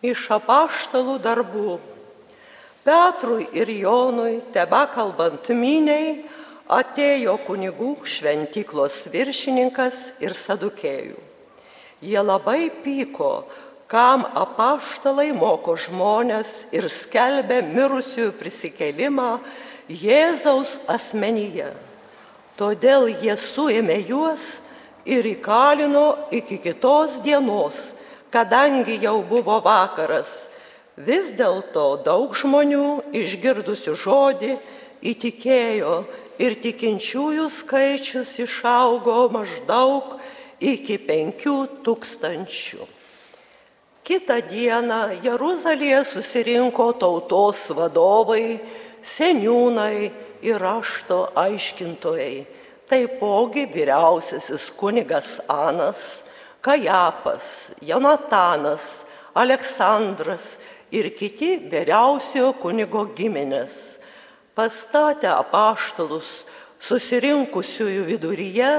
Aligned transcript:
Iš 0.00 0.30
apaštalų 0.32 1.18
darbų. 1.20 1.78
Petrui 2.80 3.44
ir 3.52 3.68
Jonui, 3.68 4.38
teba 4.54 4.86
kalbant 4.88 5.50
miniai, 5.52 6.22
atėjo 6.70 7.34
kunigų 7.44 7.96
šventyklos 8.08 9.02
viršininkas 9.12 9.98
ir 10.24 10.32
sadukėjų. 10.32 11.18
Jie 12.00 12.22
labai 12.24 12.70
pyko, 12.80 13.44
kam 13.90 14.24
apaštalai 14.24 15.34
moko 15.36 15.74
žmonės 15.76 16.64
ir 16.72 16.88
skelbia 16.88 17.60
mirusiųjų 17.66 18.32
prisikelimą 18.40 19.34
Jėzaus 19.90 20.78
asmenyje. 20.88 21.68
Todėl 22.56 23.10
jie 23.20 23.36
suėmė 23.36 23.98
juos 24.08 24.60
ir 25.04 25.26
įkalino 25.28 26.30
iki 26.32 26.60
kitos 26.62 27.18
dienos 27.24 27.90
kadangi 28.30 28.98
jau 29.02 29.20
buvo 29.26 29.58
vakaras, 29.64 30.48
vis 30.96 31.32
dėlto 31.38 32.02
daug 32.06 32.34
žmonių 32.36 33.12
išgirdusių 33.16 33.94
žodį 33.98 34.54
įtikėjo 35.12 35.94
ir 36.40 36.56
tikinčiųjų 36.62 37.48
skaičius 37.52 38.36
išaugo 38.44 39.26
maždaug 39.32 40.16
iki 40.60 40.98
penkių 41.00 41.56
tūkstančių. 41.84 42.86
Kita 44.04 44.40
diena 44.42 45.10
Jeruzalėje 45.22 46.00
susirinko 46.08 46.90
tautos 46.98 47.68
vadovai, 47.76 48.58
seniūnai 49.04 50.10
ir 50.44 50.56
rašto 50.60 51.28
aiškintojai, 51.38 52.46
taipogi 52.90 53.66
vyriausiasis 53.70 54.70
kunigas 54.76 55.38
Anas, 55.46 56.24
Kajafas, 56.60 57.72
Jonatanas, 57.80 59.04
Aleksandras 59.34 60.58
ir 60.92 61.08
kiti 61.16 61.56
vyriausiojo 61.70 62.52
kunigo 62.60 63.06
giminės 63.16 64.00
pastatę 64.58 65.30
apaštalus 65.32 66.42
susirinkusiųjų 66.80 68.02
viduryje, 68.08 68.72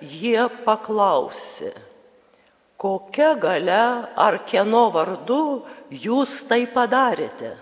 jie 0.00 0.46
paklausė, 0.64 1.72
kokia 2.80 3.34
gale 3.38 3.82
ar 4.18 4.40
kieno 4.48 4.88
vardu 4.94 5.42
jūs 5.90 6.40
tai 6.48 6.64
padarėte. 6.70 7.54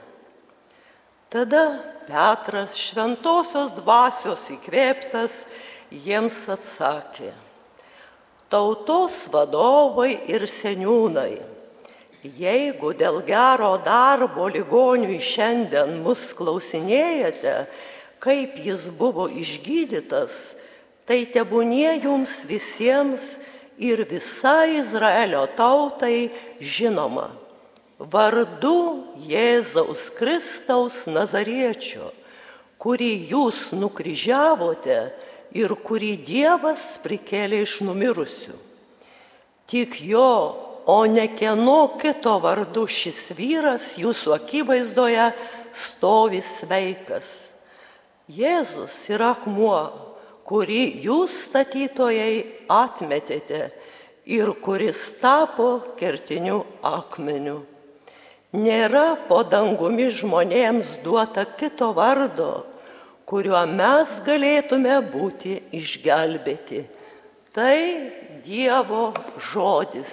Tada 1.32 1.66
Petras 2.06 2.76
šventosios 2.78 3.72
dvasios 3.80 4.44
įkvėptas 4.54 5.40
jiems 5.90 6.44
atsakė 6.54 7.32
tautos 8.52 9.26
vadovai 9.32 10.16
ir 10.30 10.46
seniūnai. 10.50 11.34
Jeigu 12.36 12.90
dėl 12.98 13.20
gero 13.26 13.76
darbo 13.84 14.48
ligoniui 14.50 15.20
šiandien 15.22 16.00
mus 16.02 16.32
klausinėjate, 16.34 17.66
kaip 18.18 18.56
jis 18.58 18.88
buvo 18.98 19.28
išgydytas, 19.30 20.56
tai 21.06 21.22
tebūnie 21.30 22.00
jums 22.02 22.40
visiems 22.48 23.36
ir 23.78 24.02
visai 24.10 24.80
Izraelio 24.80 25.44
tautai 25.58 26.32
žinoma. 26.58 27.30
Vardu 27.96 29.06
Jėzaus 29.24 30.10
Kristaus 30.12 31.06
Nazariečio, 31.08 32.10
kurį 32.82 33.12
jūs 33.30 33.70
nukryžiavote, 33.72 34.98
ir 35.54 35.74
kurį 35.86 36.14
Dievas 36.26 36.96
prikėlė 37.04 37.62
iš 37.66 37.80
numirusių. 37.86 38.56
Tik 39.66 39.98
jo, 40.06 40.30
o 40.86 40.98
ne 41.10 41.26
kieno 41.34 41.98
kito 41.98 42.36
vardu 42.42 42.86
šis 42.86 43.32
vyras 43.34 43.94
jūsų 43.98 44.36
akivaizdoje 44.36 45.30
stovi 45.74 46.42
sveikas. 46.42 47.26
Jėzus 48.30 48.94
yra 49.10 49.32
akmuo, 49.34 49.80
kurį 50.46 50.82
jūs 51.06 51.34
statytojai 51.48 52.66
atmetėte 52.70 53.68
ir 54.26 54.50
kuris 54.62 54.98
tapo 55.22 55.80
kertiniu 55.98 56.64
akmeniu. 56.86 57.60
Nėra 58.56 59.16
po 59.28 59.42
dangumi 59.42 60.08
žmonėms 60.14 61.00
duota 61.04 61.44
kito 61.58 61.90
vardo, 61.94 62.64
kuriuo 63.26 63.64
mes 63.66 64.12
galėtume 64.26 65.00
būti 65.10 65.58
išgelbėti. 65.74 66.84
Tai 67.56 67.78
Dievo 68.46 69.10
žodis. 69.40 70.12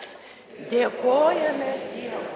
Dėkojame 0.72 1.72
Dievui. 1.92 2.34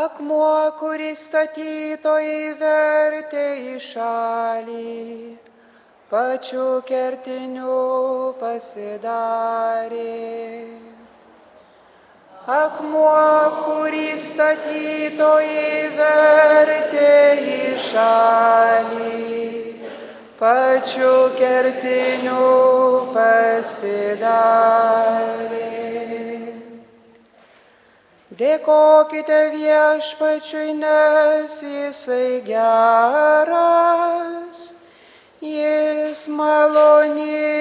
Akmuo, 0.00 0.70
kuris 0.78 1.24
statytojai 1.26 2.54
vertė 2.58 3.46
į 3.72 3.78
šalį, 3.82 5.36
pačiu 6.10 6.68
kertiniu 6.86 7.80
pasidarė. 8.38 10.06
Akmuo, 12.50 13.62
kurį 13.62 14.18
statytojai 14.18 15.94
vertė 15.94 17.10
į 17.46 17.58
šalį, 17.78 19.20
pačiu 20.40 21.12
kertiniu 21.38 22.48
pasidarė. 23.14 24.00
Dėkokite 28.42 29.40
viešpačiui, 29.54 30.74
nes 30.82 31.54
jisai 31.62 32.42
geras, 32.50 33.54
jis 35.38 36.26
maloningas 36.34 37.59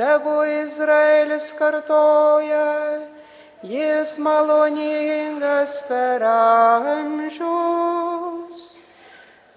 Tegu 0.00 0.40
Izraelis 0.48 1.52
kartoja, 1.58 3.04
jis 3.62 4.16
maloningas 4.16 5.82
per 5.88 6.22
amžius. 6.24 7.42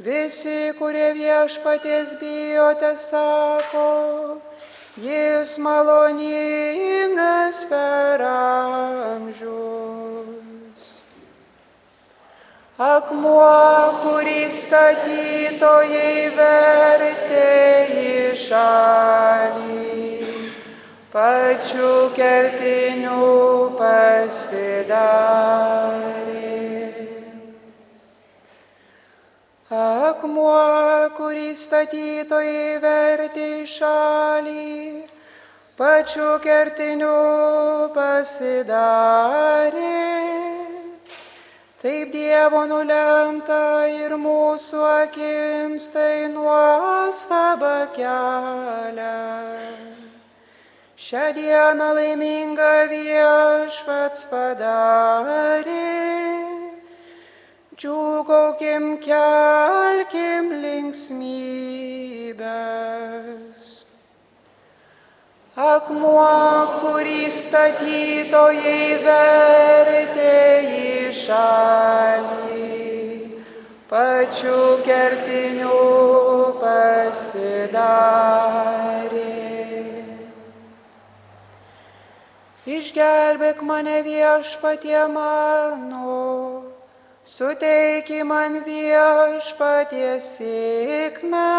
Visi, 0.08 0.74
kurie 0.80 1.14
viešpaties 1.16 2.20
bijote, 2.20 2.92
sako, 3.00 3.88
jis 5.00 5.56
maloningas 5.64 7.64
per 7.72 8.20
amžius. 8.34 9.64
Akmuo, 12.92 13.48
kurį 14.04 14.52
statytojai 14.52 16.36
vertė 16.36 17.48
į 18.04 18.36
šalį 18.44 20.03
pačiu 21.14 22.10
kertiniu 22.18 23.78
pasidarė. 23.78 25.14
Akmuo, 29.74 31.10
kurį 31.18 31.54
statytojai 31.58 32.78
vertė 32.82 33.66
šalį, 33.70 35.06
pačiu 35.78 36.42
kertiniu 36.42 37.94
pasidarė. 37.94 40.02
Taip 41.84 42.14
Dievo 42.16 42.66
nulemta 42.66 43.86
ir 43.92 44.18
mūsų 44.18 44.86
akims 44.90 45.92
tai 45.94 46.32
nuostaba 46.34 47.92
kelia. 47.98 49.93
Šią 51.04 51.36
dieną 51.36 51.88
laimingą 51.98 52.88
viešpats 52.88 54.22
padarė. 54.32 55.98
Džiūgaukim, 57.76 58.86
kelkim 59.04 60.46
linksmybės. 60.62 61.26
Akmuo, 65.74 66.38
kurį 66.86 67.28
statytojai 67.40 68.86
vertė 69.04 70.40
į 70.78 71.12
šalį, 71.20 72.80
pačiu 73.92 74.64
kertiniu 74.88 75.84
pasidarė. 76.64 77.84
Išgelbėk 82.64 83.60
mane 83.60 83.98
viešpatie 84.06 85.02
mano, 85.12 86.64
suteiki 87.28 88.24
man 88.24 88.62
viešpatie 88.64 90.16
sėkmę, 90.24 91.50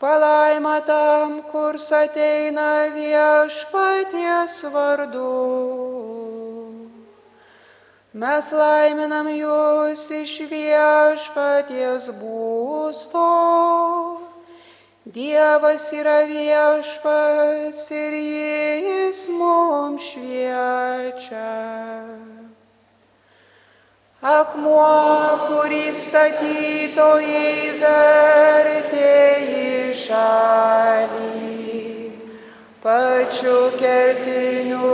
Palaima 0.00 0.80
tam, 0.86 1.42
kur 1.52 1.76
ateina 1.76 2.88
viešpaties 2.96 4.56
vardu. 4.72 5.32
Mes 8.12 8.52
laiminam 8.52 9.28
jūs 9.28 10.08
iš 10.12 10.48
viešpaties 10.48 12.08
būsto. 12.20 14.05
Dievas 15.06 15.92
yra 15.94 16.26
viešpats 16.26 17.82
ir 17.94 18.14
jis 18.18 19.20
mums 19.30 20.02
šviečia. 20.02 21.52
Akmuo, 24.18 25.46
kurį 25.46 25.94
statytojai 25.94 27.78
vertė 27.84 29.14
į 29.60 29.94
šalį, 30.02 31.30
pačiu 32.82 33.60
kertiniu 33.78 34.85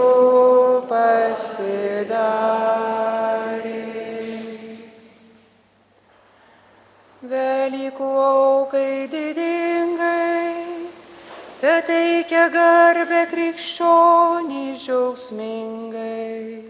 teikia 12.32 12.48
garbę 12.48 13.26
krikščionį 13.28 14.80
džiaugsmingai 14.80 16.64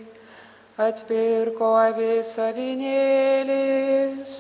atpirko 0.74 1.78
avis 1.78 2.34
avinėlis, 2.42 4.32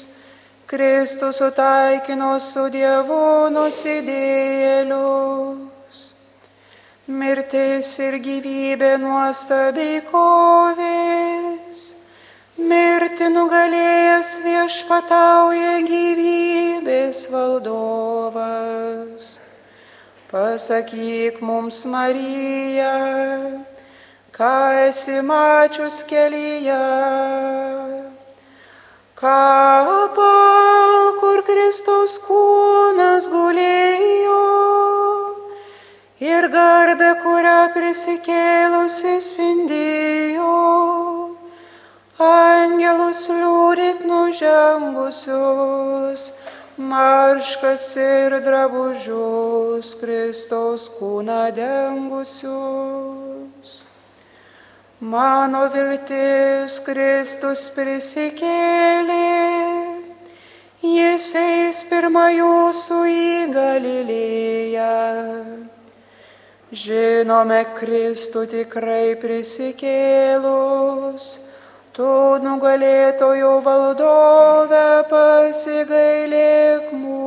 Kristus 0.66 1.38
sutaikino 1.38 2.40
su 2.42 2.66
Dievu 2.74 3.50
nusidėlius. 3.54 4.88
Mirtis 7.06 7.98
ir 8.02 8.18
gyvybė 8.18 8.98
nuostabiai 8.98 10.02
kovės, 10.10 11.94
mirti 12.58 13.30
nugalėjęs 13.30 14.42
viešpatauja 14.42 15.86
gyvybės 15.86 17.30
valdovas. 17.30 18.02
Pasakyk 20.32 21.44
mums, 21.44 21.84
Marija, 21.84 22.96
ką 24.32 24.88
esi 24.88 25.20
mačius 25.20 26.00
kelyje, 26.08 26.72
kapą, 29.20 30.32
kur 31.20 31.44
Kristaus 31.44 32.16
kūnas 32.24 33.28
gulėjo 33.28 34.40
ir 36.24 36.48
garbė, 36.56 37.12
kurią 37.20 37.76
prisikėlusi 37.76 39.20
spindėjo, 39.28 40.56
angelus 42.30 43.28
liūdit 43.28 44.00
nužengusius, 44.08 46.32
marškas 46.90 47.86
ir 48.00 48.36
drabužius 48.44 49.94
Kristaus 50.00 50.88
kūną 50.98 51.44
dengusius. 51.56 52.50
Mano 55.02 55.64
viltis 55.72 56.78
Kristus 56.86 57.64
prisikėlė, 57.74 59.32
jis 60.86 61.26
eis 61.40 61.82
pirmą 61.90 62.28
jūsų 62.36 62.98
į 63.10 63.50
Galilėją. 63.56 64.92
Žinome 66.72 67.58
Kristų 67.76 68.46
tikrai 68.48 69.12
prisikėlus, 69.20 71.26
tu 71.96 72.10
nugalėtojo 72.44 73.56
valdove 73.66 74.84
pasigailėk 75.12 76.88
mūsų. 76.96 77.21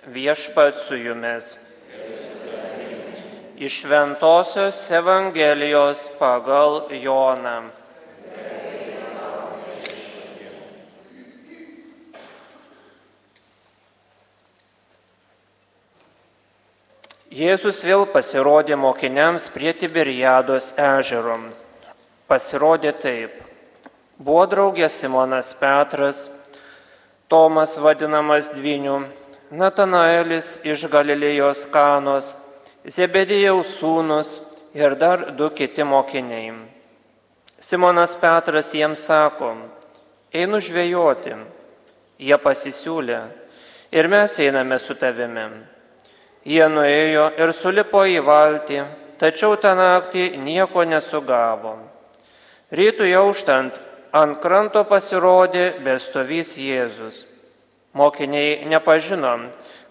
Viešpat 0.07 0.75
su 0.87 0.95
jumis. 0.95 1.57
Iš 3.61 3.85
Ventosios 3.85 4.89
Evangelijos 4.89 6.09
pagal 6.17 6.89
Joną. 6.89 7.80
Jėzus 17.41 17.79
vėl 17.81 18.03
pasirodė 18.05 18.75
mokiniams 18.77 19.47
prie 19.49 19.71
Tiberiados 19.73 20.75
ežero. 20.77 21.39
Pasirodė 22.29 22.91
taip. 22.93 23.31
Buvo 24.21 24.43
draugė 24.51 24.89
Simonas 24.93 25.49
Petras, 25.57 26.19
Tomas 27.31 27.73
vadinamas 27.81 28.51
Dviniu, 28.53 28.99
Natanaelis 29.49 30.51
iš 30.67 30.85
Galilėjos 30.93 31.65
kanos, 31.73 32.35
Zebedėjaus 32.85 33.73
sūnus 33.79 34.35
ir 34.77 34.93
dar 35.01 35.31
du 35.33 35.49
kiti 35.49 35.81
mokiniai. 35.81 36.53
Simonas 37.57 38.13
Petras 38.21 38.69
jiems 38.77 39.09
sako, 39.09 39.55
einu 40.29 40.61
žvejoti. 40.61 41.39
Jie 42.21 42.37
pasisiūlė 42.37 43.21
ir 43.97 44.13
mes 44.13 44.41
einame 44.45 44.77
su 44.77 44.93
tavimi. 44.93 45.49
Jie 46.41 46.65
nuėjo 46.73 47.27
ir 47.37 47.51
sulipo 47.53 48.01
į 48.09 48.21
valtį, 48.25 48.81
tačiau 49.21 49.57
tą 49.61 49.75
naktį 49.77 50.37
nieko 50.41 50.81
nesugavo. 50.89 51.75
Rytų 52.73 53.09
jauštant 53.11 53.77
ant 54.11 54.39
kranto 54.41 54.81
pasirodė 54.89 55.67
bestovys 55.85 56.55
Jėzus. 56.57 57.27
Mokiniai 57.93 58.65
nepažino, 58.65 59.35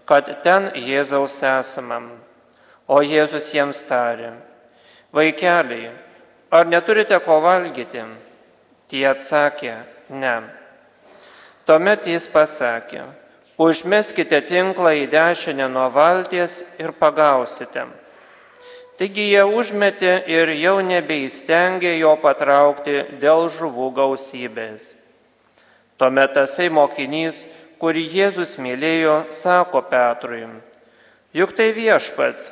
kad 0.09 0.27
ten 0.43 0.73
Jėzaus 0.75 1.39
esama. 1.45 2.01
O 2.91 2.99
Jėzus 3.07 3.53
jiems 3.55 3.85
tarė, 3.87 4.33
vaikeliai, 5.15 5.93
ar 6.51 6.67
neturite 6.67 7.21
ko 7.23 7.39
valgyti? 7.45 8.03
Tie 8.91 9.05
atsakė, 9.07 9.77
ne. 10.11 10.33
Tuomet 11.63 12.09
jis 12.11 12.27
pasakė, 12.27 13.05
užmeskite 13.61 14.41
tinklą 14.49 14.95
į 15.03 15.09
dešinę 15.13 15.69
nuo 15.69 15.89
valties 15.93 16.63
ir 16.81 16.95
pagausite. 16.97 17.85
Taigi 19.01 19.31
jie 19.33 19.45
užmetė 19.45 20.15
ir 20.29 20.53
jau 20.61 20.79
nebeįstengė 20.85 21.95
jo 22.01 22.15
patraukti 22.21 22.97
dėl 23.21 23.49
žuvų 23.53 23.91
gausybės. 23.97 24.91
Tuomet 26.01 26.35
tasai 26.37 26.69
mokinys, 26.73 27.47
kurį 27.81 28.05
Jėzus 28.13 28.59
mylėjo, 28.61 29.23
sako 29.33 29.81
Petrui, 29.89 30.45
juk 31.37 31.55
tai 31.57 31.71
viešpats. 31.77 32.51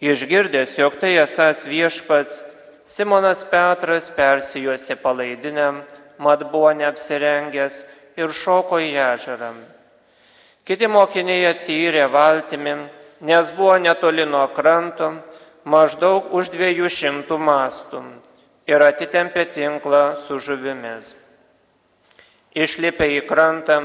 Išgirdęs, 0.00 0.78
jog 0.78 0.94
tai 1.02 1.16
esas 1.20 1.66
viešpats, 1.68 2.44
Simonas 2.90 3.42
Petras 3.46 4.08
persijuosi 4.10 4.96
palaidinę, 4.98 5.68
mat 6.18 6.46
buvo 6.50 6.72
neapsirengęs 6.78 7.84
ir 8.18 8.32
šoko 8.34 8.80
į 8.82 8.96
ežerą. 9.12 9.52
Kiti 10.64 10.86
mokiniai 10.86 11.46
atsijyrė 11.50 12.06
valtimi, 12.12 12.74
nes 13.20 13.52
buvo 13.56 13.76
netoli 13.78 14.26
nuo 14.26 14.46
kranto, 14.54 15.14
maždaug 15.64 16.32
už 16.32 16.52
dviejų 16.54 16.88
šimtų 16.88 17.38
mastų. 17.38 18.02
ir 18.70 18.82
atitempė 18.86 19.48
tinklą 19.50 20.14
su 20.14 20.38
žuvimis. 20.38 21.14
Išlipę 22.54 23.08
į 23.16 23.20
krantą, 23.26 23.78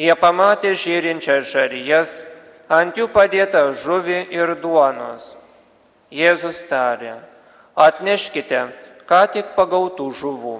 jie 0.00 0.14
pamatė 0.16 0.72
žyrinčias 0.80 1.50
žarijas, 1.52 2.22
ant 2.68 2.96
jų 2.96 3.10
padėta 3.12 3.66
žuvi 3.72 4.22
ir 4.32 4.54
duonos. 4.62 5.34
Jėzus 6.14 6.62
tarė, 6.70 7.18
atneškite, 7.76 8.62
ką 9.08 9.20
tik 9.34 9.52
pagautų 9.58 10.08
žuvų. 10.20 10.56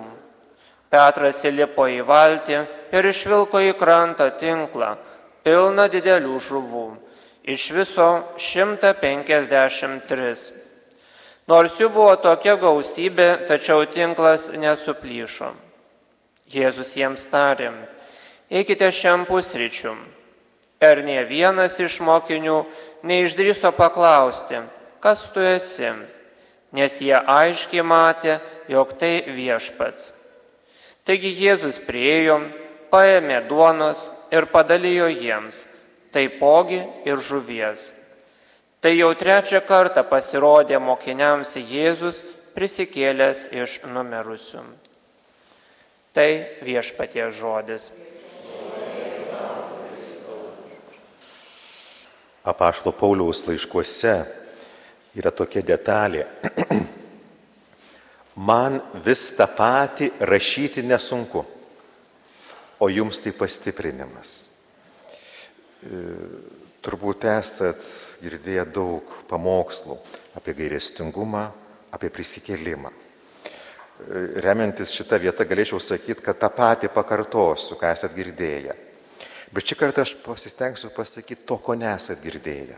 Petras 0.93 1.41
įlipo 1.49 1.87
į 1.91 2.03
valtį 2.07 2.59
ir 2.95 3.09
išvilko 3.11 3.63
į 3.71 3.73
krantą 3.79 4.29
tinklą, 4.41 4.95
pilną 5.45 5.89
didelių 5.93 6.39
žuvų, 6.41 6.87
iš 7.45 7.71
viso 7.77 8.25
153. 8.41 10.35
Nors 11.45 11.77
jų 11.77 11.91
buvo 11.93 12.17
tokia 12.17 12.57
gausybė, 12.57 13.45
tačiau 13.49 13.85
tinklas 13.85 14.49
nesuplyšo. 14.57 15.53
Jėzus 16.49 16.97
jiems 16.97 17.27
tarė, 17.29 17.73
eikite 18.49 18.89
šiam 18.93 19.27
pusryčium. 19.29 19.99
Ir 20.85 21.01
ne 21.05 21.25
vienas 21.29 21.79
iš 21.81 22.01
mokinių 22.05 22.65
neišdryso 23.05 23.73
paklausti, 23.77 24.61
kas 25.01 25.29
tu 25.33 25.41
esi, 25.41 25.93
nes 26.73 27.01
jie 27.01 27.17
aiškiai 27.17 27.85
matė, 27.85 28.41
jog 28.69 28.97
tai 29.01 29.25
viešpats. 29.29 30.13
Taigi 31.05 31.31
Jėzus 31.37 31.79
priejo, 31.85 32.41
paėmė 32.95 33.43
duonos 33.51 34.07
ir 34.31 34.47
padalijo 34.53 35.11
jiems, 35.11 35.65
taipogi 36.15 36.79
ir 37.09 37.19
žuvies. 37.19 37.91
Tai 38.79 38.93
jau 38.95 39.11
trečią 39.19 39.63
kartą 39.67 40.05
pasirodė 40.07 40.79
mokiniams 40.79 41.57
Jėzus 41.57 42.23
prisikėlęs 42.55 43.49
iš 43.57 43.79
numirusių. 43.91 44.63
Tai 46.15 46.29
viešpatie 46.63 47.25
žodis. 47.35 47.89
Apaštalo 52.45 52.93
Pauliaus 52.93 53.41
laiškuose 53.49 54.15
yra 55.17 55.33
tokia 55.33 55.65
detalė. 55.65 56.27
Man 58.51 58.79
vis 59.03 59.25
tą 59.39 59.49
patį 59.57 60.13
rašyti 60.21 60.85
nesunku, 60.85 61.47
o 62.81 62.91
jums 62.91 63.21
tai 63.23 63.33
pastiprinimas. 63.37 64.35
E, 65.85 66.03
turbūt 66.85 67.27
esat 67.31 67.81
girdėję 68.25 68.67
daug 68.73 69.17
pamokslų 69.31 69.99
apie 70.39 70.55
gailestingumą, 70.59 71.49
apie 71.95 72.11
prisikėlimą 72.13 72.93
remiantis 74.43 74.93
šitą 74.95 75.19
vietą 75.23 75.47
galėčiau 75.47 75.79
sakyti, 75.81 76.23
kad 76.23 76.39
tą 76.39 76.51
patį 76.53 76.91
pakartosiu, 76.93 77.77
ką 77.79 77.93
esat 77.95 78.15
girdėję. 78.17 78.75
Bet 79.55 79.71
šį 79.71 79.79
kartą 79.79 80.03
aš 80.03 80.17
pasistengsiu 80.25 80.91
pasakyti 80.95 81.47
to, 81.47 81.59
ko 81.63 81.77
nesat 81.79 82.23
girdėję. 82.23 82.77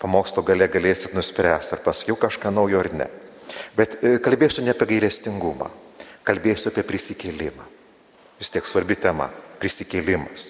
Pamokslo 0.00 0.44
gale 0.46 0.68
galėsit 0.70 1.12
nuspręsti, 1.12 1.74
ar 1.76 1.82
pasakiau 1.84 2.16
kažką 2.16 2.52
naujo 2.54 2.78
ar 2.80 2.88
ne. 2.94 3.08
Bet 3.76 3.98
e, 4.00 4.14
kalbėsiu 4.22 4.62
ne 4.64 4.72
apie 4.72 4.86
gailestingumą, 4.94 5.68
kalbėsiu 6.24 6.70
apie 6.70 6.86
prisikėlimą. 6.86 7.66
Vis 8.40 8.48
tiek 8.48 8.64
svarbi 8.64 8.96
tema- 8.96 9.28
prisikėlimas. 9.60 10.46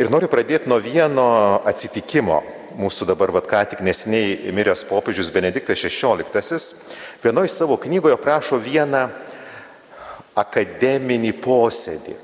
Ir 0.00 0.08
noriu 0.08 0.28
pradėti 0.32 0.70
nuo 0.70 0.78
vieno 0.80 1.60
atsitikimo. 1.68 2.42
Mūsų 2.78 3.06
dabar, 3.10 3.32
vad 3.34 3.44
ką 3.48 3.64
tik 3.68 3.80
nesiniai 3.80 4.52
miręs 4.54 4.84
popiežius 4.88 5.32
Benediktas 5.34 5.82
XVI 5.82 6.58
vienoje 7.22 7.50
savo 7.50 7.76
knygoje 7.76 8.16
prašo 8.16 8.56
vieną 8.56 9.10
akademinį 10.36 11.32
posėdį. 11.42 12.14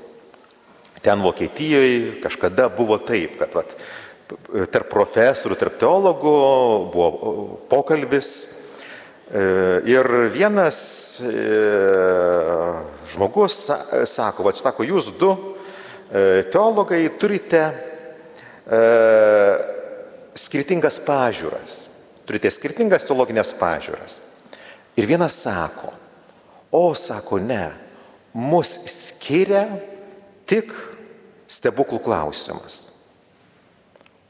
Ten 1.01 1.21
Vokietijoje 1.21 2.21
kažkada 2.23 2.69
buvo 2.69 2.97
taip, 2.97 3.37
kad 3.37 3.53
vat, 3.53 3.75
tarp 4.71 4.89
profesorių, 4.89 5.55
tarp 5.59 5.77
teologų 5.77 6.37
buvo 6.93 7.59
pokalbis 7.69 8.64
ir 9.33 10.07
vienas 10.29 10.77
e, 11.19 11.31
žmogus 13.09 13.57
sako, 14.05 14.45
va, 14.45 14.53
sako, 14.53 14.85
jūs 14.85 15.09
du 15.17 15.31
e, 15.33 16.45
teologai 16.53 17.01
turite 17.19 17.63
skirtingas 20.35 20.97
pažiūras, 21.05 21.83
turite 22.25 22.49
skirtingas 22.49 23.05
teologinės 23.05 23.51
pažiūras. 23.59 24.15
Ir 24.97 25.05
vienas 25.05 25.37
sako, 25.43 25.91
o 26.73 26.87
sako 26.97 27.37
ne, 27.43 27.67
mus 28.33 28.71
skiria 28.89 29.67
tik 30.49 30.73
stebuklų 31.51 32.01
klausimas. 32.03 32.87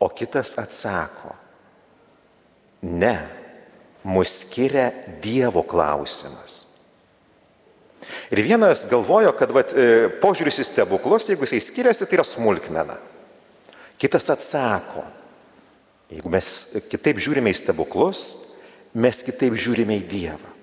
O 0.03 0.09
kitas 0.11 0.57
atsako, 0.59 1.31
ne, 2.83 3.15
mus 4.05 4.29
skiria 4.43 4.91
Dievo 5.24 5.63
klausimas. 5.65 6.62
Ir 8.29 8.41
vienas 8.45 8.85
galvojo, 8.89 9.31
kad 9.33 9.51
vat, 9.53 9.74
e, 9.74 10.09
požiūris 10.21 10.62
į 10.62 10.65
stebuklus, 10.67 11.25
jeigu 11.31 11.47
jisai 11.47 11.62
skiriasi, 11.63 12.05
tai 12.05 12.19
yra 12.19 12.25
smulkmena. 12.27 13.00
Kitas 13.97 14.29
atsako, 14.29 15.01
jeigu 16.13 16.29
mes 16.29 16.50
kitaip 16.91 17.17
žiūrime 17.21 17.50
į 17.50 17.57
stebuklus, 17.57 18.21
mes 18.93 19.24
kitaip 19.25 19.57
žiūrime 19.57 19.97
į 19.97 20.05
Dievą. 20.12 20.53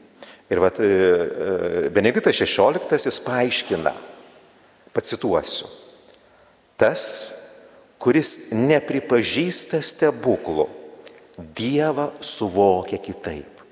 Ir 0.53 0.63
vat, 0.63 0.79
e, 0.79 0.87
e, 0.87 1.91
Benediktas 1.91 2.39
XVI 2.39 3.25
paaiškina, 3.27 3.95
pacituosiu, 4.95 5.67
tas, 6.79 7.03
kuris 7.99 8.53
nepripažįsta 8.55 9.81
stebuklų, 9.83 10.69
Dievą 11.39 12.11
suvokia 12.21 13.01
kitaip. 13.01 13.63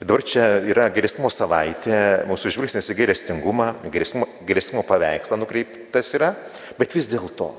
Ir 0.00 0.08
dabar 0.08 0.24
čia 0.24 0.46
yra 0.64 0.88
geresnimo 0.90 1.28
savaitė, 1.30 2.24
mūsų 2.28 2.54
žvilgsnis 2.56 2.88
į 2.90 2.96
gerestingumą, 3.02 3.74
geresnimo 3.92 4.82
paveikslą 4.88 5.36
nukreiptas 5.38 6.14
yra, 6.16 6.32
bet 6.80 6.96
vis 6.96 7.10
dėlto 7.10 7.50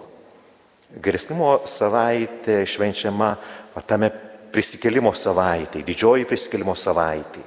geresnimo 1.00 1.62
savaitė 1.69 2.63
švenčiama 2.67 3.31
tame 3.88 4.12
prisikelimo 4.51 5.13
savaitė, 5.15 5.83
didžioji 5.88 6.27
prisikelimo 6.27 6.75
savaitė. 6.75 7.43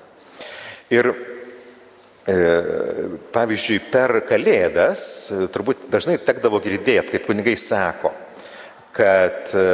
Ir 0.95 1.11
e, 1.11 2.37
pavyzdžiui, 3.35 3.81
per 3.93 4.23
Kalėdas 4.29 5.03
e, 5.29 5.41
turbūt 5.53 5.89
dažnai 5.93 6.17
tekdavo 6.25 6.61
girdėti, 6.65 7.17
kaip 7.17 7.27
kunigai 7.29 7.57
sako, 7.61 8.13
kad 8.97 9.53
e, 9.53 9.67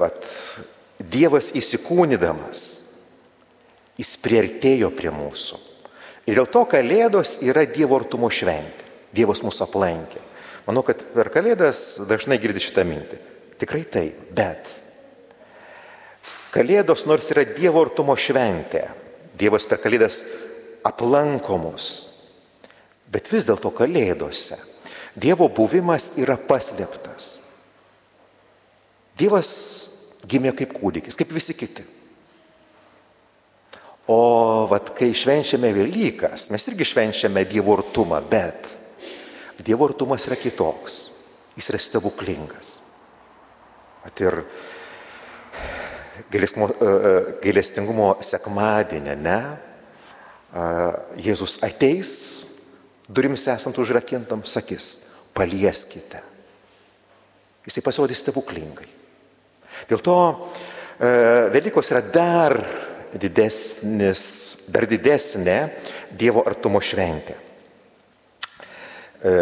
vat, 0.00 0.30
Dievas 1.14 1.52
įsikūnydamas, 1.54 2.62
jis 4.00 4.10
priartėjo 4.18 4.90
prie 4.96 5.12
mūsų. 5.14 5.60
Ir 6.26 6.40
dėl 6.40 6.48
to 6.50 6.64
Kalėdos 6.66 7.36
yra 7.44 7.62
Dievo 7.68 8.00
artumo 8.00 8.30
šventė. 8.32 8.88
Dievas 9.14 9.44
mūsų 9.46 9.68
aplankė. 9.68 10.22
Manau, 10.66 10.82
kad 10.82 11.04
per 11.14 11.30
Kalėdas 11.30 12.00
dažnai 12.08 12.40
girdi 12.42 12.62
šitą 12.64 12.82
mintį. 12.88 13.20
Tikrai 13.60 13.84
taip, 13.86 14.24
bet 14.34 14.70
Kalėdos 16.54 17.04
nors 17.06 17.30
yra 17.30 17.44
Dievo 17.46 17.84
artumo 17.84 18.16
šventė, 18.18 18.88
Dievas 19.38 19.68
per 19.70 19.78
Kalėdas 19.82 20.22
aplanko 20.86 21.58
mus. 21.62 21.88
Bet 23.10 23.30
vis 23.30 23.46
dėlto 23.46 23.70
Kalėdose 23.74 24.58
Dievo 25.14 25.46
buvimas 25.46 26.16
yra 26.18 26.34
paslėptas. 26.34 27.38
Dievas 29.14 29.50
gimė 30.28 30.54
kaip 30.56 30.74
kūdikis, 30.76 31.18
kaip 31.18 31.32
visi 31.34 31.56
kiti. 31.56 31.84
O 34.12 34.66
vat, 34.68 34.90
kai 34.96 35.14
švenčiame 35.16 35.70
Velykas, 35.72 36.50
mes 36.52 36.68
irgi 36.68 36.84
švenčiame 36.90 37.46
Dievo 37.48 37.78
artumą, 37.78 38.20
bet 38.20 38.68
Dievo 39.64 39.88
artumas 39.88 40.26
yra 40.28 40.36
kitoks. 40.36 40.98
Jis 41.54 41.70
yra 41.70 41.78
stebuklingas. 41.78 42.78
At 44.04 44.20
ir 44.20 44.40
e, 46.34 46.40
e, 46.42 47.12
gailestingumo 47.44 48.16
sekmadienė, 48.26 49.14
ne? 49.16 49.38
Jėzus 51.18 51.56
ateis, 51.66 52.10
durims 53.10 53.46
esant 53.50 53.78
užrakintam, 53.78 54.44
sakys, 54.46 54.90
palieskite. 55.34 56.20
Jis 57.64 57.78
tai 57.78 57.82
pasirodys 57.86 58.20
stebuklingai. 58.22 58.86
Dėl 59.88 60.00
to 60.04 60.18
e, 60.30 61.08
Velykos 61.54 61.90
yra 61.92 62.02
dar 62.14 62.56
didesnis, 63.14 64.24
dar 64.72 64.86
didesnė 64.90 65.58
Dievo 66.14 66.44
artumo 66.46 66.80
šventė. 66.82 67.34
E, 69.24 69.32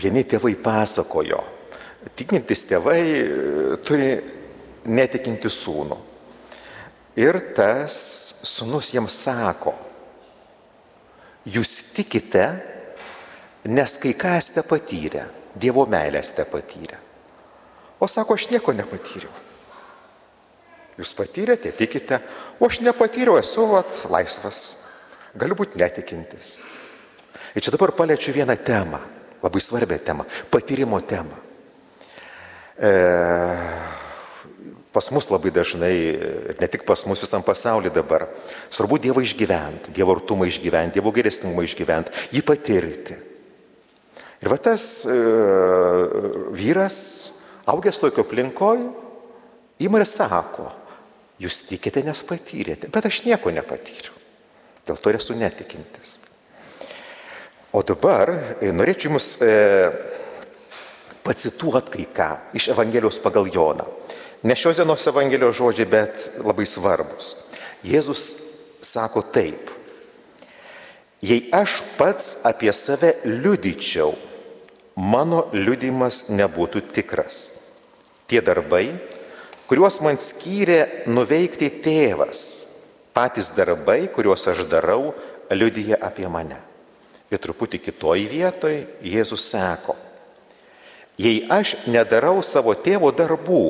vieni 0.00 0.24
tėvai 0.26 0.54
pasakojo, 0.60 1.42
tikintis 2.18 2.66
tėvai 2.70 3.00
e, 3.00 3.24
turi 3.86 4.10
netikinti 4.86 5.50
sūnų. 5.52 5.98
Ir 7.16 7.38
tas 7.56 7.96
sunus 8.44 8.90
jiems 8.92 9.14
sako, 9.24 9.72
jūs 11.48 11.70
tikite, 11.96 12.44
nes 13.72 13.96
kai 14.02 14.12
ką 14.18 14.36
esate 14.36 14.66
patyrę, 14.68 15.24
Dievo 15.56 15.86
meilę 15.88 16.20
esate 16.20 16.44
patyrę. 16.50 17.05
O 18.06 18.08
sako, 18.08 18.36
aš 18.38 18.52
nieko 18.52 18.70
nepatyriau. 18.70 19.32
Jūs 20.94 21.10
patyrėte, 21.18 21.72
tikite, 21.74 22.20
o 22.62 22.68
aš 22.70 22.78
nepatyriau, 22.86 23.34
esu 23.40 23.66
vat, 23.66 23.90
laisvas, 24.12 24.60
galiu 25.34 25.58
būti 25.58 25.80
netikintis. 25.80 26.60
Ir 27.56 27.66
čia 27.66 27.74
dabar 27.74 27.90
paliečiu 27.98 28.36
vieną 28.36 28.54
temą, 28.62 29.02
labai 29.42 29.60
svarbią 29.60 29.98
temą- 30.06 30.24
patyrimo 30.54 31.00
temą. 31.02 31.34
E, 32.78 32.92
pas 34.92 35.10
mus 35.10 35.26
labai 35.26 35.50
dažnai, 35.50 35.98
ne 36.60 36.68
tik 36.68 36.86
pas 36.86 37.02
mus 37.06 37.20
visam 37.20 37.42
pasauliu 37.42 37.90
dabar, 37.90 38.28
svarbu 38.70 39.02
Dievą 39.02 39.20
išgyventi, 39.20 39.90
Dievo 39.90 40.14
artumą 40.14 40.46
išgyventi, 40.46 40.94
Dievo 40.94 41.10
geresnumą 41.10 41.66
išgyventi, 41.66 42.12
jį 42.30 42.42
patirti. 42.46 43.18
Ir 44.40 44.48
va 44.48 44.56
tas 44.62 45.04
e, 45.04 45.16
vyras, 46.54 47.35
augęs 47.66 48.00
tokio 48.02 48.24
aplinkoj, 48.26 48.84
įmar 49.82 50.06
sako, 50.08 50.70
jūs 51.42 51.64
tikite, 51.68 52.02
nes 52.06 52.22
patyrėte, 52.26 52.90
bet 52.92 53.08
aš 53.08 53.24
nieko 53.26 53.52
nepatyriau. 53.54 54.14
Dėl 54.86 55.00
to 55.02 55.10
esu 55.10 55.34
netikintis. 55.34 56.20
O 57.74 57.82
dabar 57.84 58.30
e, 58.62 58.70
norėčiau 58.70 59.10
jums 59.10 59.32
e, 59.42 59.50
pacituoti 61.26 61.92
kai 61.92 62.06
ką 62.14 62.28
iš 62.56 62.70
Evangelijos 62.72 63.18
pagal 63.20 63.50
Joną. 63.52 63.88
Ne 64.46 64.54
šios 64.54 64.78
dienos 64.78 65.06
Evangelijos 65.10 65.58
žodžiai, 65.58 65.88
bet 65.90 66.30
labai 66.44 66.68
svarbus. 66.70 67.34
Jėzus 67.84 68.28
sako 68.84 69.24
taip. 69.34 69.72
Jei 71.24 71.48
aš 71.52 71.80
pats 71.98 72.44
apie 72.46 72.70
save 72.76 73.16
liudyčiau, 73.26 74.14
mano 74.96 75.48
liudimas 75.52 76.28
nebūtų 76.30 76.84
tikras. 76.94 77.55
Tie 78.26 78.42
darbai, 78.42 78.90
kuriuos 79.70 80.00
man 80.02 80.18
skyrė 80.18 81.06
nuveikti 81.06 81.68
tėvas, 81.82 82.40
patys 83.14 83.52
darbai, 83.54 84.08
kuriuos 84.10 84.48
aš 84.50 84.64
darau, 84.70 85.14
liudyja 85.50 86.00
apie 86.02 86.26
mane. 86.30 86.58
Ir 87.30 87.38
truputį 87.42 87.80
kitoj 87.82 88.26
vietoj 88.30 88.74
Jėzus 89.02 89.46
sako, 89.50 89.96
jei 91.18 91.46
aš 91.50 91.74
nedarau 91.90 92.38
savo 92.42 92.74
tėvo 92.74 93.10
darbų, 93.14 93.62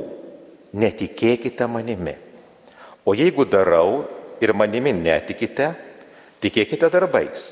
netikėkite 0.77 1.69
manimi. 1.69 2.17
O 3.07 3.15
jeigu 3.17 3.47
darau 3.49 4.05
ir 4.43 4.53
manimi 4.53 4.93
netikite, 4.93 5.71
tikėkite 6.43 6.91
darbais, 6.93 7.47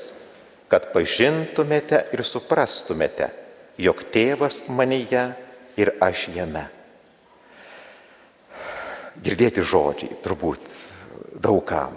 kad 0.69 0.89
pažintumėte 0.93 2.01
ir 2.13 2.25
suprastumėte, 2.25 3.29
jog 3.77 4.03
tėvas 4.13 4.65
manyje 4.69 5.29
ir 5.77 5.93
aš 6.03 6.27
jame. 6.35 6.65
Girdėti 9.23 9.63
žodžiai, 9.63 10.17
turbūt 10.23 10.65
daugam. 11.41 11.95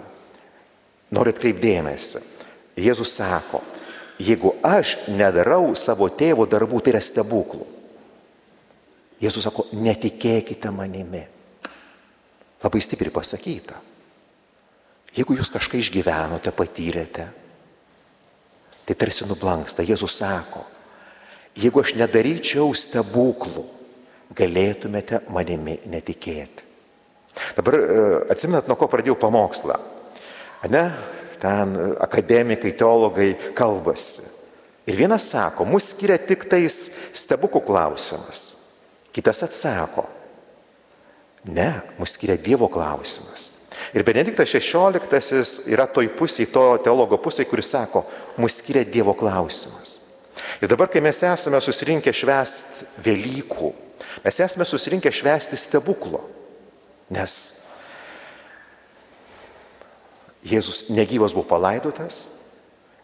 Noriu 1.11 1.33
atkreipdėmėsi. 1.33 2.21
Jėzus 2.79 3.11
sako, 3.17 3.59
jeigu 4.21 4.53
aš 4.63 4.95
nedarau 5.11 5.73
savo 5.75 6.07
tėvo 6.09 6.45
darbų, 6.49 6.79
tai 6.83 6.93
yra 6.93 7.01
stebuklų. 7.03 7.65
Jėzus 9.19 9.43
sako, 9.43 9.67
netikėkite 9.75 10.71
manimi. 10.71 11.25
Labai 12.63 12.81
stipriai 12.83 13.11
pasakyta. 13.15 13.79
Jeigu 15.15 15.35
jūs 15.39 15.49
kažką 15.51 15.79
išgyvenote, 15.81 16.53
patyrėte, 16.55 17.25
tai 18.85 18.95
tarsi 18.95 19.25
nublanksta. 19.27 19.83
Jėzus 19.83 20.19
sako, 20.21 20.63
jeigu 21.57 21.81
aš 21.81 21.95
nedaryčiau 21.99 22.69
stebuklų, 22.77 23.65
galėtumėte 24.37 25.23
manimi 25.33 25.79
netikėti. 25.89 26.68
Dabar 27.57 27.77
e, 27.79 28.03
atsiminat, 28.33 28.67
nuo 28.67 28.77
ko 28.79 28.89
pradėjau 28.91 29.17
pamokslą. 29.19 29.77
Ne? 30.69 30.83
Ten 31.39 31.75
akademikai, 32.03 32.73
teologai 32.75 33.31
kalbasi. 33.55 34.25
Ir 34.89 34.97
vienas 34.97 35.27
sako, 35.29 35.67
mus 35.69 35.91
skiria 35.93 36.17
tik 36.17 36.47
tais 36.49 36.75
stebukų 37.15 37.61
klausimas. 37.67 38.47
Kitas 39.13 39.43
atsako, 39.45 40.07
ne, 41.53 41.69
mus 41.99 42.15
skiria 42.17 42.37
Dievo 42.41 42.67
klausimas. 42.71 43.51
Ir 43.93 44.03
Benediktas 44.05 44.51
XVI 44.51 45.71
yra 45.71 45.85
toj 45.89 46.09
pusėje, 46.17 46.49
to 46.53 46.63
teologo 46.83 47.19
pusėje, 47.21 47.47
kuris 47.49 47.69
sako, 47.71 48.03
mus 48.41 48.59
skiria 48.59 48.83
Dievo 48.85 49.13
klausimas. 49.17 49.99
Ir 50.59 50.71
dabar, 50.71 50.89
kai 50.91 51.01
mes 51.05 51.21
esame 51.23 51.61
susirinkę 51.63 52.11
švęsti 52.13 52.89
Velykų, 53.05 53.71
mes 54.25 54.41
esame 54.43 54.67
susirinkę 54.67 55.11
švęsti 55.13 55.57
stebuklo. 55.57 56.25
Nes 57.09 57.37
Jėzus 60.45 60.87
negyvas 60.93 61.33
buvo 61.35 61.47
palaidotas 61.49 62.21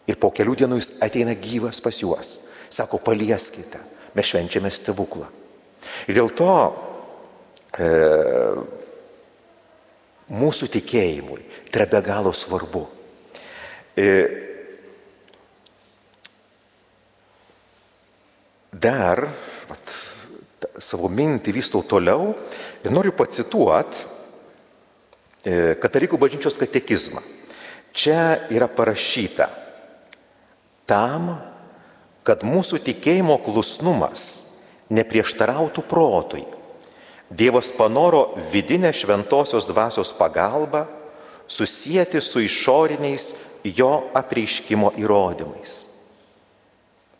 ir 0.08 0.16
po 0.20 0.30
kelių 0.32 0.54
dienų 0.62 0.78
jis 0.80 0.90
ateina 1.04 1.34
gyvas 1.36 1.82
pas 1.84 1.98
juos. 2.00 2.32
Sako, 2.72 2.98
palieskite, 3.02 3.78
mes 4.16 4.30
švenčiame 4.30 4.70
stebuklą. 4.72 5.28
Ir 6.08 6.16
dėl 6.16 6.32
to 6.34 6.54
e, 7.76 7.90
mūsų 10.32 10.70
tikėjimui 10.78 11.44
tai 11.70 11.82
yra 11.82 11.88
be 11.92 12.02
galo 12.06 12.32
svarbu. 12.34 12.82
E, 13.96 14.08
dar 18.72 19.26
savo 20.82 21.08
mintį 21.08 21.54
vystau 21.56 21.82
toliau 21.86 22.34
ir 22.84 22.92
noriu 22.92 23.14
pacituoti 23.16 24.02
e, 25.44 25.74
Katalikų 25.80 26.18
bažnyčios 26.20 26.58
katekizmą. 26.60 27.22
Čia 27.96 28.48
yra 28.52 28.68
parašyta 28.68 29.48
tam, 30.86 31.30
kad 32.26 32.44
mūsų 32.44 32.82
tikėjimo 32.84 33.38
klusnumas 33.44 34.26
neprieštarautų 34.92 35.84
protui. 35.88 36.44
Dievas 37.30 37.72
panoro 37.74 38.36
vidinę 38.52 38.92
šventosios 38.94 39.66
dvasios 39.66 40.12
pagalbą 40.14 40.84
susijęti 41.48 42.20
su 42.20 42.42
išoriniais 42.44 43.32
jo 43.64 44.10
apreiškimo 44.14 44.92
įrodymais. 45.00 45.86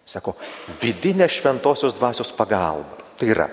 Sako, 0.07 0.37
vidinė 0.83 1.27
šventosios 1.31 1.97
dvasios 1.97 2.31
pagalba. 2.35 3.06
Tai 3.17 3.29
yra, 3.33 3.49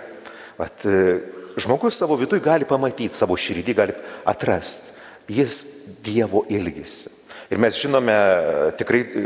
at, 0.60 0.86
e, 0.86 1.20
žmogus 1.58 1.98
savo 1.98 2.18
viduje 2.20 2.44
gali 2.44 2.68
pamatyti, 2.68 3.16
savo 3.16 3.38
širdį 3.40 3.76
gali 3.78 3.96
atrasti. 4.28 4.92
Jis 5.32 5.64
Dievo 6.04 6.44
ilgisi. 6.52 7.10
Ir 7.52 7.60
mes 7.62 7.78
žinome 7.80 8.14
e, 8.14 8.72
tikrai 8.80 9.02
e, 9.04 9.26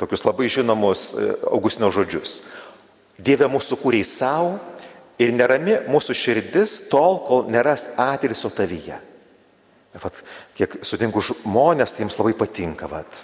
tokius 0.00 0.24
labai 0.26 0.50
žinomus 0.50 1.12
Augustino 1.50 1.90
žodžius. 1.94 2.40
Dieve 3.14 3.46
mūsų 3.50 3.78
kūrėjai 3.78 4.08
savo 4.10 4.56
ir 5.22 5.34
nerami 5.36 5.78
mūsų 5.86 6.16
širdis 6.18 6.78
tol, 6.90 7.20
kol 7.28 7.46
neras 7.52 7.92
atilsio 8.00 8.50
tavyje. 8.50 8.98
Vat, 10.02 10.16
kiek 10.58 10.80
sutinku 10.82 11.22
žmonės, 11.22 11.94
tai 11.94 12.02
jiems 12.02 12.18
labai 12.18 12.34
patinka. 12.34 12.88
Vat. 12.90 13.20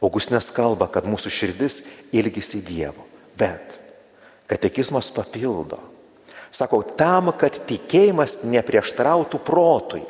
Augustinas 0.00 0.48
kalba, 0.56 0.88
kad 0.92 1.04
mūsų 1.08 1.32
širdis 1.32 1.82
ilgisi 2.16 2.62
Dievo. 2.64 3.04
Bet 3.36 3.76
Katekizmas 4.46 5.10
papildo. 5.14 5.78
Sako, 6.54 6.82
tam, 6.96 7.32
kad 7.36 7.58
tikėjimas 7.68 8.44
neprieštrautų 8.46 9.40
protui. 9.44 10.04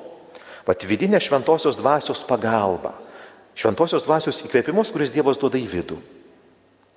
Vat 0.67 0.85
vidinė 0.87 1.21
šventosios 1.23 1.79
dvasios 1.79 2.23
pagalba. 2.27 2.93
Šventosios 3.57 4.05
dvasios 4.05 4.43
įkvėpimus, 4.45 4.91
kuris 4.93 5.15
Dievas 5.15 5.41
duoda 5.41 5.59
į 5.59 5.67
vidų. 5.71 5.97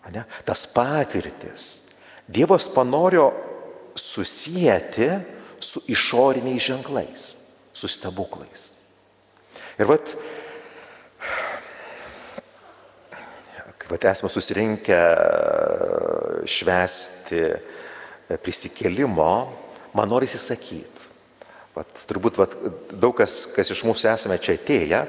Ane? 0.10 0.26
Tas 0.46 0.66
patirtis. 0.74 1.70
Dievas 2.30 2.68
panorio 2.70 3.30
susijęti 3.96 5.10
su 5.60 5.82
išoriniais 5.88 6.64
ženklais, 6.64 7.30
su 7.74 7.88
stebuklais. 7.88 8.74
Ir 9.80 9.88
vat 9.90 10.12
Vat 13.90 14.06
esame 14.12 14.30
susirinkę 14.30 14.98
e, 14.98 16.48
švesti 16.50 17.40
e, 17.42 18.38
prisikėlimo, 18.38 19.32
man 19.98 20.12
norisi 20.12 20.38
sakyti. 20.42 21.08
Vat, 21.76 22.04
turbūt 22.10 22.38
vat, 22.38 22.54
daug 22.92 23.16
kas, 23.18 23.46
kas 23.56 23.72
iš 23.74 23.86
mūsų 23.88 24.12
esame 24.14 24.38
čia 24.42 24.58
atėję, 24.60 25.02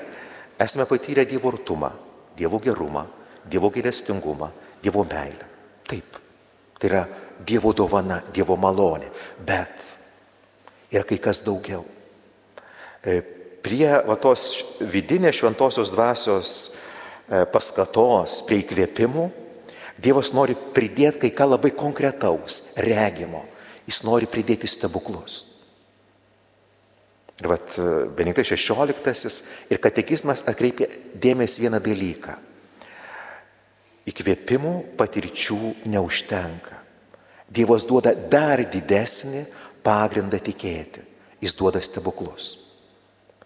esame 0.60 0.86
patyrę 0.88 1.26
Dievo 1.28 1.52
artumą, 1.52 1.92
Dievo 2.38 2.60
gerumą, 2.62 3.04
Dievo 3.50 3.70
gėlestingumą, 3.74 4.50
Dievo 4.82 5.04
meilę. 5.04 5.48
Taip, 5.88 6.20
tai 6.78 6.90
yra 6.92 7.04
Dievo 7.46 7.72
dovana, 7.76 8.20
Dievo 8.32 8.56
malonė. 8.60 9.10
Bet 9.44 9.84
yra 10.92 11.04
kai 11.08 11.18
kas 11.20 11.42
daugiau. 11.44 11.84
E, 13.04 13.20
prie 13.64 13.88
va, 14.06 14.16
tos 14.20 14.60
vidinės 14.80 15.40
šventosios 15.40 15.92
dvasios 15.92 16.52
paskatos, 17.52 18.40
prie 18.48 18.62
įkvėpimų, 18.64 19.28
Dievas 20.00 20.32
nori 20.32 20.54
pridėti 20.56 21.26
kai 21.26 21.30
ką 21.36 21.46
labai 21.50 21.72
konkretaus, 21.76 22.72
regimo. 22.80 23.44
Jis 23.88 24.02
nori 24.06 24.28
pridėti 24.30 24.68
stebuklus. 24.70 25.42
Ir 27.40 27.48
vat 27.50 27.74
Benediktas 28.16 28.52
XVI 28.52 29.72
ir 29.72 29.80
katekizmas 29.80 30.44
atkreipia 30.48 30.88
dėmesį 31.20 31.66
vieną 31.66 31.80
dalyką. 31.84 32.36
Įkvėpimų 34.08 34.74
patirčių 35.00 35.74
neužtenka. 35.92 36.78
Dievas 37.50 37.84
duoda 37.84 38.14
dar 38.14 38.62
didesnį 38.72 39.44
pagrindą 39.84 40.40
tikėti. 40.40 41.04
Jis 41.40 41.56
duoda 41.56 41.80
stebuklus. 41.82 42.54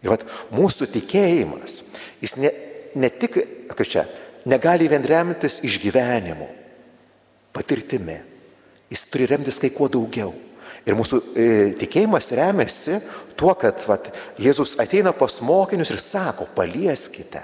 Ir 0.04 0.12
vat 0.12 0.26
mūsų 0.52 0.90
tikėjimas, 0.92 1.78
jis 2.20 2.34
ne, 2.42 2.50
ne 2.98 3.10
tik, 3.10 3.38
kaip 3.72 3.88
čia, 3.88 4.04
negali 4.48 4.88
vien 4.90 5.04
remtis 5.06 5.60
išgyvenimu, 5.66 6.48
patirtimi. 7.54 8.18
Jis 8.92 9.06
turi 9.10 9.28
remtis 9.30 9.60
kai 9.62 9.72
kuo 9.74 9.88
daugiau. 9.90 10.34
Ir 10.84 10.96
mūsų 10.98 11.20
e, 11.32 11.46
tikėjimas 11.80 12.28
remiasi 12.36 12.98
tuo, 13.38 13.54
kad 13.56 13.80
vat, 13.88 14.10
Jėzus 14.40 14.76
ateina 14.82 15.14
pas 15.16 15.38
mokinius 15.40 15.94
ir 15.94 16.02
sako, 16.02 16.46
palieskite. 16.56 17.40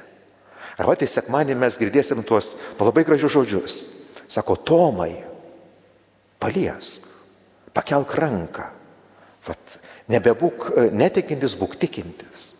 Arba 0.81 0.97
tai 0.97 1.09
sekmanį 1.11 1.57
mes 1.61 1.79
girdėsim 1.81 2.21
tuos 2.25 2.53
nu, 2.77 2.85
labai 2.87 3.05
gražius 3.09 3.33
žodžius. 3.35 3.79
Sako, 4.31 4.59
Tomai, 4.61 5.15
paliesk, 6.41 7.09
pakelk 7.75 8.13
ranką. 8.21 8.69
Vat, 9.49 9.81
nebebūk 10.13 10.69
e, 10.71 10.87
netikintis, 10.93 11.57
būk 11.59 11.79
tikintis. 11.81 12.51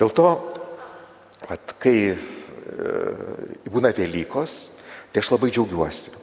Dėl 0.00 0.12
to, 0.16 0.30
vat, 1.48 1.76
kai 1.82 1.96
e, 2.12 2.16
būna 3.70 3.94
Velykos, 3.96 4.58
tai 5.12 5.22
aš 5.22 5.32
labai 5.32 5.50
džiaugiuosi. 5.54 6.14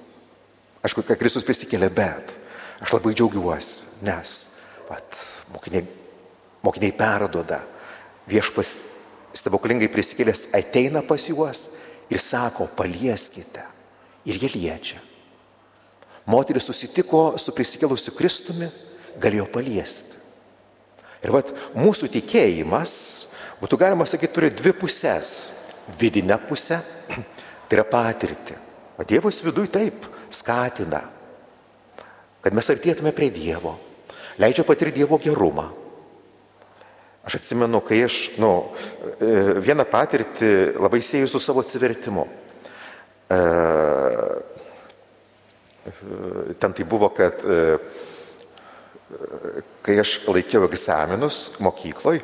Aišku, 0.83 1.05
kad 1.07 1.19
Kristus 1.19 1.45
prisikėlė, 1.47 1.89
bet 1.95 2.39
Aš 2.83 2.91
labai 2.91 3.13
džiaugiuosi, 3.15 4.03
nes 4.03 4.31
vat, 4.89 5.19
mokiniai, 5.53 5.86
mokiniai 6.65 6.91
perdoda, 6.97 7.62
viešpas 8.27 8.73
stebuklingai 9.39 9.88
prisikėlęs 9.91 10.49
ateina 10.57 11.03
pas 11.05 11.23
juos 11.29 11.69
ir 12.12 12.21
sako, 12.21 12.67
palieskite. 12.75 13.63
Ir 14.27 14.39
jie 14.39 14.49
liečia. 14.53 14.99
Moteris 16.27 16.67
susitiko 16.67 17.33
su 17.39 17.51
prisikėlusiu 17.55 18.13
Kristumi, 18.15 18.69
galėjo 19.19 19.49
paliesti. 19.51 20.19
Ir 21.23 21.31
vat 21.36 21.51
mūsų 21.75 22.07
tikėjimas, 22.12 22.93
būtų 23.63 23.80
galima 23.80 24.08
sakyti, 24.10 24.34
turi 24.36 24.52
dvi 24.52 24.76
pusės. 24.76 25.30
Vidinę 25.99 26.38
pusę, 26.47 26.78
tai 27.67 27.78
yra 27.78 27.84
patirti. 27.88 28.56
O 28.99 29.04
Dievas 29.08 29.41
viduj 29.43 29.67
taip 29.73 30.06
skatina, 30.34 31.02
kad 32.43 32.56
mes 32.56 32.69
artėtume 32.69 33.12
prie 33.15 33.32
Dievo, 33.34 33.73
leidžia 34.39 34.63
patirti 34.67 35.02
Dievo 35.02 35.19
gerumą. 35.21 35.65
Aš 37.23 37.38
atsimenu, 37.39 37.80
kai 37.88 38.02
aš 38.04 38.15
nu, 38.43 38.52
e, 39.15 39.60
vieną 39.63 39.86
patirtį 39.88 40.76
labai 40.76 40.99
sieju 41.04 41.30
su 41.32 41.39
savo 41.39 41.63
atsivertimu. 41.63 42.26
E, 43.32 43.38
ten 46.60 46.76
tai 46.76 46.88
buvo, 46.88 47.10
kad 47.15 47.45
e, 47.47 47.78
kai 49.84 49.95
aš 50.04 50.17
laikiau 50.28 50.67
egzaminus 50.67 51.45
mokykloje, 51.63 52.23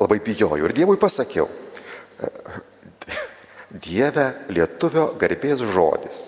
labai 0.00 0.20
bijojau 0.24 0.66
ir 0.66 0.76
Dievui 0.76 0.98
pasakiau, 1.00 1.48
Dieve 3.72 4.26
lietuvio 4.52 5.12
garbės 5.20 5.62
žodis. 5.72 6.26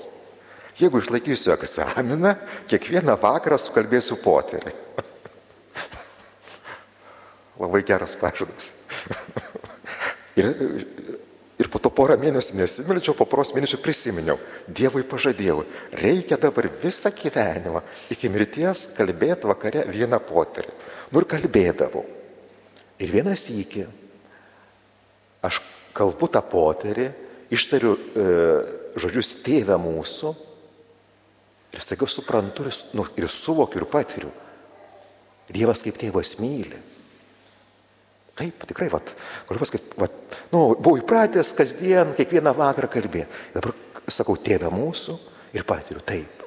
Jeigu 0.79 0.99
išlaikysiu 0.99 1.53
egzaminą, 1.55 2.35
kiekvieną 2.71 3.15
vakarą 3.21 3.59
sukalbėsiu 3.61 4.17
poterį. 4.23 4.73
Labai 7.63 7.83
geras 7.87 8.17
pažadas. 8.19 8.73
ir, 10.41 10.49
ir 11.61 11.71
po 11.71 11.79
to 11.79 11.93
porą 11.95 12.17
mėnesių 12.19 12.59
nesimilčiau, 12.59 13.15
po 13.15 13.29
poros 13.31 13.53
mėnesių 13.55 13.79
prisiminiau. 13.85 14.41
Dievui 14.67 15.05
pažadėjau, 15.07 15.63
reikia 16.01 16.41
dabar 16.41 16.67
visą 16.83 17.13
gyvenimą 17.15 17.85
iki 18.11 18.33
mirties 18.33 18.89
kalbėti 18.97 19.53
vakare 19.53 19.87
vieną 19.93 20.19
poterį. 20.27 20.75
Nu 21.13 21.23
ir 21.23 21.31
kalbėdavau. 21.37 22.09
Ir 23.03 23.11
vienas 23.11 23.49
iki 23.51 23.85
aš 25.45 25.61
kalbu 25.95 26.29
tą 26.33 26.43
poterį, 26.47 27.09
ištariu 27.55 27.95
e, 27.95 28.27
žodžius 28.99 29.33
tėvę 29.45 29.77
mūsų 29.79 30.35
Ir 31.75 31.83
staiga 31.83 32.07
suprantu 32.07 32.69
ir, 32.69 32.75
nu, 32.95 33.05
ir 33.19 33.27
suvokiu 33.31 33.83
ir 33.83 33.87
patiriu. 33.91 34.31
Dievas 35.51 35.83
kaip 35.83 35.97
tėvas 35.99 36.37
myli. 36.39 36.79
Taip, 38.39 38.63
tikrai, 38.67 38.89
vat, 38.91 39.13
galiu 39.49 39.63
pasakyti, 39.63 39.95
vat, 39.99 40.15
nu, 40.53 40.61
buvau 40.75 40.99
įpratęs 40.99 41.53
kasdien, 41.59 42.15
kiekvieną 42.19 42.55
vakarą 42.59 42.89
kalbėti. 42.91 43.43
Dabar 43.55 43.75
sakau, 44.11 44.35
tėvė 44.39 44.71
mūsų 44.75 45.19
ir 45.55 45.67
patiriu, 45.67 46.03
taip. 46.07 46.47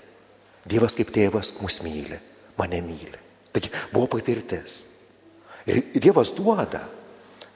Dievas 0.67 0.95
kaip 0.99 1.11
tėvas 1.15 1.53
mus 1.61 1.79
myli, 1.83 2.19
mane 2.59 2.81
myli. 2.83 3.23
Taigi 3.55 3.71
buvo 3.93 4.09
patirtis. 4.17 4.81
Ir 5.67 5.83
Dievas 5.99 6.31
duoda. 6.35 6.85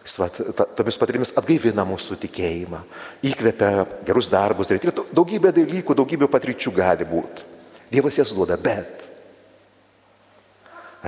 Jis 0.01 0.17
vat, 0.17 0.37
tomis 0.75 0.97
patirimis 0.97 1.31
atgaivina 1.37 1.83
mūsų 1.85 2.17
tikėjimą, 2.23 2.79
įkvepia 3.29 3.85
gerus 4.07 4.31
darbus 4.33 4.71
daryti. 4.71 4.89
Daugybė 5.13 5.51
dalykų, 5.53 5.95
daugybė 5.97 6.29
patirčių 6.31 6.73
gali 6.73 7.05
būti. 7.05 7.45
Dievas 7.91 8.17
jas 8.17 8.33
duoda, 8.33 8.57
bet. 8.57 9.05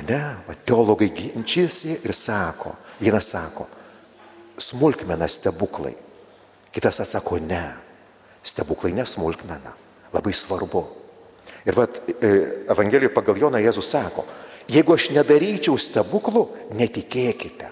Ne, 0.04 0.22
va, 0.46 0.56
teologai 0.66 1.10
ginčiasi 1.13 2.00
ir 2.02 2.13
sako, 2.18 2.74
vienas 3.02 3.28
sako, 3.30 3.68
smulkmena 4.58 5.28
stebuklai, 5.30 5.94
kitas 6.74 7.02
atsako, 7.04 7.38
ne, 7.46 7.62
stebuklai 8.46 8.94
nesmulkmena, 8.98 9.74
labai 10.13 10.34
svarbu. 10.34 10.82
Ir 11.66 11.78
vad, 11.78 12.02
e, 12.10 12.32
Evangelijoje 12.74 13.13
pagal 13.13 13.38
Joną 13.38 13.62
Jėzus 13.62 13.89
sako, 13.94 14.26
jeigu 14.71 14.95
aš 14.95 15.10
nedaryčiau 15.15 15.78
stebuklų, 15.80 16.47
netikėkite. 16.78 17.69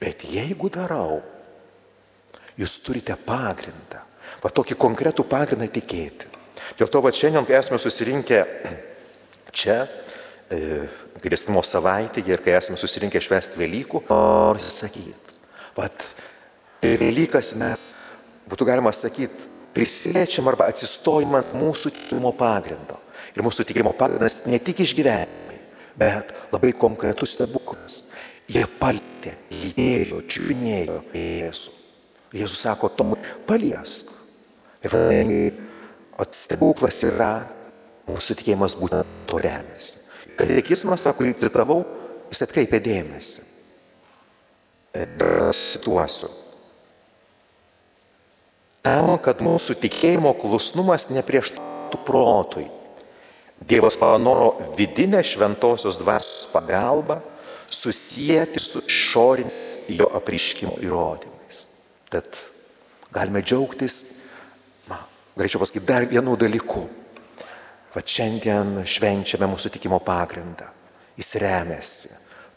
Bet 0.00 0.24
jeigu 0.32 0.70
darau, 0.72 1.20
jūs 2.60 2.78
turite 2.84 3.16
pagrindą, 3.16 4.04
va 4.40 4.52
tokį 4.54 4.78
konkretų 4.80 5.26
pagrindą 5.28 5.68
tikėti. 5.68 6.30
Dėl 6.78 6.88
to, 6.88 7.02
va 7.04 7.12
šiandien, 7.12 7.44
kai 7.48 7.58
esame 7.58 7.80
susirinkę 7.82 8.40
čia, 9.58 9.82
e, 10.48 10.86
gailestimo 11.20 11.62
savaitėje 11.66 12.32
ir 12.32 12.42
kai 12.44 12.56
esame 12.56 12.80
susirinkę 12.80 13.20
švęsti 13.20 13.60
Velykų, 13.60 14.04
noriu 14.08 14.72
sakyti, 14.72 15.36
vat, 15.76 16.06
Velykas 16.80 17.52
mes, 17.60 17.82
būtų 18.48 18.68
galima 18.70 18.92
sakyti, 18.96 19.50
prisiliečiam 19.76 20.48
arba 20.50 20.70
atsistojam 20.70 21.36
ant 21.38 21.52
mūsų 21.54 21.92
tikėjimo 21.96 22.32
pagrindo. 22.38 22.96
Ir 23.36 23.44
mūsų 23.46 23.66
tikėjimo 23.68 23.92
pagrindas 23.98 24.40
ne 24.50 24.58
tik 24.58 24.80
išgyvenimai, 24.82 25.49
bet 25.98 26.34
labai 26.52 26.72
konkretus 26.76 27.34
stebuklas. 27.36 28.10
Jie 28.50 28.66
paltė, 28.80 29.36
lydėjo, 29.54 30.22
čiupinėjo 30.26 31.00
Jėzų. 31.14 31.74
Jėzus 32.34 32.62
sako, 32.62 32.90
Tomai, 32.94 33.18
paliesk. 33.46 34.10
Ir 34.86 34.94
O 36.20 36.24
stebuklas 36.36 36.98
yra, 37.08 37.46
mūsų 38.04 38.34
tikėjimas 38.36 38.74
būtent 38.76 39.08
to 39.28 39.38
remiasi. 39.40 40.02
Katekizmas, 40.36 41.00
tą, 41.00 41.14
kurį 41.16 41.32
citavau, 41.40 41.78
jis 42.28 42.44
atkreipia 42.44 42.80
dėmesį. 42.84 43.46
Ir 45.00 45.24
situosiu. 45.56 46.28
Tam, 48.84 49.14
kad 49.24 49.40
mūsų 49.44 49.78
tikėjimo 49.80 50.34
klusnumas 50.42 51.08
neprieštų 51.12 52.02
protui. 52.04 52.66
Dievas 53.60 53.96
panoro 54.00 54.54
vidinę 54.76 55.20
šventosios 55.24 55.98
dvasios 56.00 56.48
pagalbą 56.52 57.20
susijęti 57.70 58.58
su 58.58 58.80
išorinis 58.86 59.58
jo 59.88 60.08
apriškimo 60.16 60.78
įrodymais. 60.82 61.66
Tad 62.10 62.26
galime 63.12 63.44
džiaugtis 63.44 64.20
galėčiau 65.40 65.62
pasakyti, 65.62 65.86
dar 65.88 66.06
vienų 66.08 66.36
dalykų. 66.40 66.82
Va 67.94 68.02
šiandien 68.06 68.84
švenčiame 68.86 69.48
mūsų 69.50 69.72
tikimo 69.74 69.98
pagrindą. 70.04 70.68
Jis 71.18 71.34
remiasi 71.42 72.10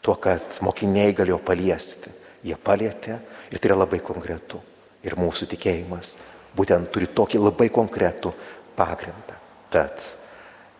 tuo, 0.04 0.14
kad 0.20 0.60
mokiniai 0.62 1.14
galėjo 1.16 1.40
paliesti. 1.42 2.12
Jie 2.44 2.56
palėtė 2.60 3.16
ir 3.50 3.58
tai 3.58 3.70
yra 3.70 3.80
labai 3.80 4.02
konkretu. 4.04 4.60
Ir 5.04 5.16
mūsų 5.20 5.48
tikėjimas 5.50 6.16
būtent 6.56 6.92
turi 6.92 7.08
tokį 7.12 7.40
labai 7.42 7.70
konkretų 7.72 8.30
pagrindą. 8.76 9.36
Tad 9.72 10.04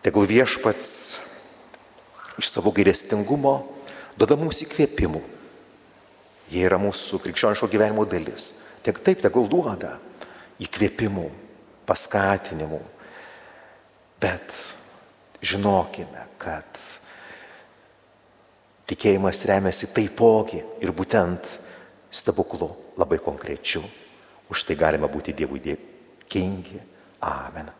tegul 0.05 0.29
viešpats 0.29 0.91
iš 2.37 2.51
savo 2.51 2.69
gailestingumo 2.75 3.57
duoda 4.19 4.37
mums 4.37 4.61
įkvėpimų 4.65 5.23
Jie 6.51 6.65
yra 6.67 6.77
mūsų 6.77 7.19
krikščioniško 7.23 7.69
gyvenimo 7.71 8.05
dalis. 8.09 8.51
Tiek 8.85 8.99
taip, 9.01 9.21
tegul 9.23 9.47
duoda 9.49 9.95
įkvėpimų, 10.61 11.25
paskatinimų. 11.89 12.81
Bet 14.21 14.53
žinokime, 15.41 16.27
kad 16.41 16.81
tikėjimas 18.89 19.41
remiasi 19.49 19.89
taipogi 19.93 20.61
ir 20.85 20.93
būtent 20.95 21.49
stebuklu 22.13 22.69
labai 23.01 23.17
konkrečiu. 23.23 23.81
Už 24.53 24.67
tai 24.69 24.77
galime 24.77 25.09
būti 25.09 25.33
Dievui 25.33 25.63
dėkingi. 25.65 26.77
Amen. 27.25 27.73